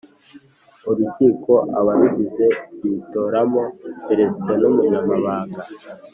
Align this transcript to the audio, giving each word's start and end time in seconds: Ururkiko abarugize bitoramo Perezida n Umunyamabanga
Ururkiko 0.89 1.53
abarugize 1.79 2.45
bitoramo 2.81 3.63
Perezida 4.07 4.53
n 4.61 4.63
Umunyamabanga 4.69 5.61